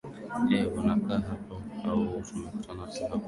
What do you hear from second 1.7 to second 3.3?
au tumekutana tu hapa